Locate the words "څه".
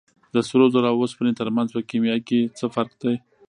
2.57-2.65